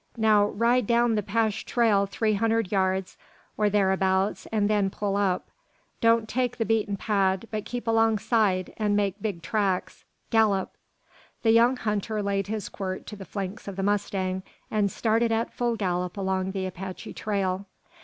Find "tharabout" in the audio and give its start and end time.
3.69-4.47